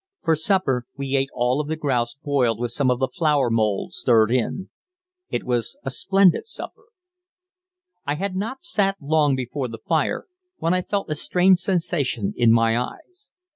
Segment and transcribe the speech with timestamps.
[0.23, 3.93] For supper we ate all of the grouse boiled with some of the flour mould
[3.93, 4.71] stirred in.
[5.29, 6.85] It was a splendid supper.
[8.03, 10.25] I had not sat long before the fire
[10.57, 13.29] when I felt a strange sensation in my eyes.